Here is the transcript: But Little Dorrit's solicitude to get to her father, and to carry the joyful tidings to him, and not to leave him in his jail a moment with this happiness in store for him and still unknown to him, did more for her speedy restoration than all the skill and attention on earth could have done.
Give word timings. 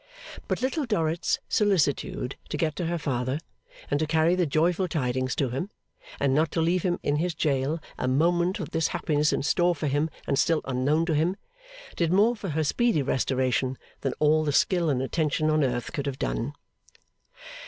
But 0.47 0.63
Little 0.63 0.87
Dorrit's 0.87 1.37
solicitude 1.47 2.35
to 2.49 2.57
get 2.57 2.75
to 2.77 2.87
her 2.87 2.97
father, 2.97 3.37
and 3.91 3.99
to 3.99 4.07
carry 4.07 4.33
the 4.33 4.47
joyful 4.47 4.87
tidings 4.87 5.35
to 5.35 5.49
him, 5.49 5.69
and 6.19 6.33
not 6.33 6.49
to 6.53 6.59
leave 6.59 6.81
him 6.81 6.97
in 7.03 7.17
his 7.17 7.35
jail 7.35 7.79
a 7.99 8.07
moment 8.07 8.59
with 8.59 8.71
this 8.71 8.87
happiness 8.87 9.31
in 9.31 9.43
store 9.43 9.75
for 9.75 9.85
him 9.85 10.09
and 10.25 10.39
still 10.39 10.61
unknown 10.65 11.05
to 11.05 11.13
him, 11.13 11.37
did 11.95 12.11
more 12.11 12.35
for 12.35 12.49
her 12.49 12.63
speedy 12.63 13.03
restoration 13.03 13.77
than 13.99 14.13
all 14.17 14.43
the 14.43 14.51
skill 14.51 14.89
and 14.89 15.03
attention 15.03 15.51
on 15.51 15.63
earth 15.63 15.93
could 15.93 16.07
have 16.07 16.17
done. 16.17 16.53